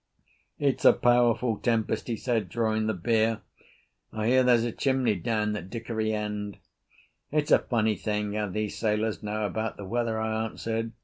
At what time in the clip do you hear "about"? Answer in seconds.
9.45-9.77